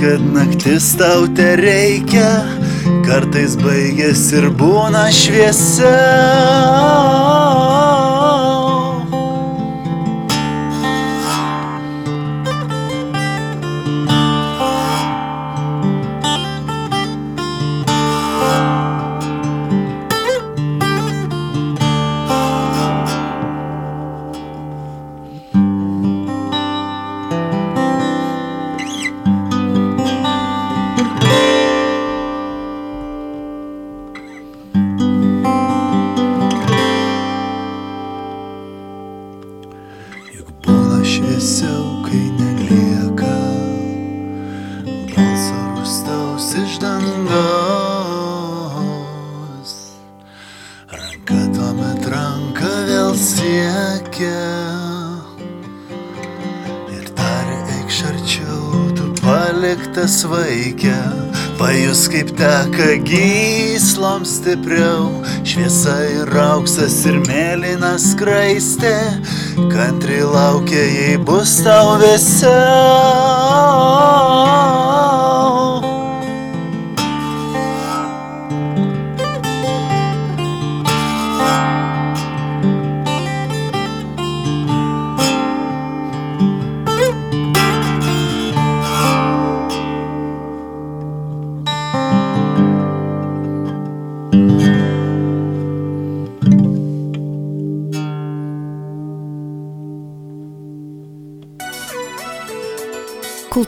[0.00, 2.28] Kad naktis tau te reikia,
[3.04, 5.92] kartais baigės ir būna šviesa.
[60.20, 60.96] Paliktas vaikė,
[61.58, 69.20] pajus kaip teka gysloms stipriau, šviesa ir auksas ir mėlynas kraistė,
[69.72, 72.50] kantri laukia, jei bus tau vėsiau.